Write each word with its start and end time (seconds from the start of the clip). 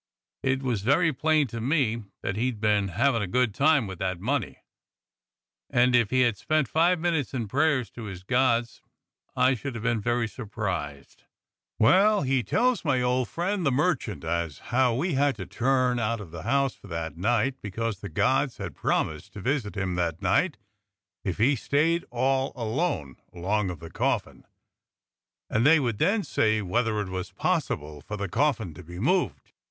It 0.41 0.63
was 0.63 0.81
very 0.81 1.13
plain 1.13 1.45
to 1.49 1.61
me 1.61 2.05
that 2.23 2.35
he'd 2.35 2.59
been 2.59 2.87
havin' 2.87 3.21
a 3.21 3.27
good 3.27 3.53
time 3.53 3.85
with 3.85 3.99
that 3.99 4.19
money, 4.19 4.57
and 5.69 5.95
if 5.95 6.09
he 6.09 6.21
had 6.21 6.37
spent 6.37 6.67
five 6.67 6.99
minutes 6.99 7.35
in 7.35 7.47
prayers 7.47 7.91
to 7.91 8.05
his 8.05 8.23
gods 8.23 8.81
I 9.35 9.53
should 9.53 9.75
be 9.75 9.93
very 9.93 10.23
much 10.23 10.31
surprised. 10.31 11.25
Well, 11.77 12.23
he 12.23 12.41
tells 12.41 12.83
my 12.83 12.99
old 12.99 13.27
friend 13.29 13.63
the 13.63 13.71
merchant 13.71 14.23
as 14.23 14.57
how 14.73 14.95
we 14.95 15.13
had 15.13 15.35
to 15.35 15.45
turn 15.45 15.99
out 15.99 16.19
of 16.19 16.31
the 16.31 16.41
house 16.41 16.73
for 16.73 16.87
that 16.87 17.15
night, 17.15 17.61
because 17.61 17.99
the 17.99 18.09
gods 18.09 18.57
had 18.57 18.73
promised 18.73 19.33
to 19.33 19.39
visit 19.39 19.77
him 19.77 19.93
that 19.97 20.19
night 20.19 20.57
if 21.23 21.37
he 21.37 21.55
stayed 21.55 22.05
all 22.09 22.53
alone 22.55 23.17
along 23.31 23.69
of 23.69 23.77
the 23.77 23.91
coffin, 23.91 24.47
and 25.47 25.63
they 25.63 25.79
would 25.79 25.99
then 25.99 26.23
say 26.23 26.59
whether 26.59 26.99
it 27.01 27.07
was 27.09 27.29
possible 27.29 28.01
THE 28.01 28.01
SEXTON 28.01 28.01
SPEAKS 28.01 28.09
183 28.09 28.15
for 28.15 28.17
the 28.17 28.29
coffin 28.29 28.73
to 28.73 28.83
be 28.83 28.97
moved. 28.97 29.51